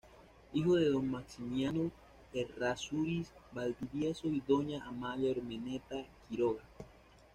[0.53, 1.91] Hijo de don Maximiano
[2.33, 6.63] Errázuriz Valdivieso y doña "Amalia Urmeneta Quiroga".